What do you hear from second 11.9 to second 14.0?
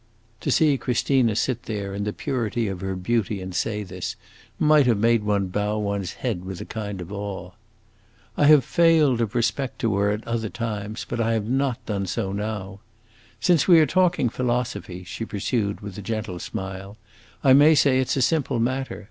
so now. Since we are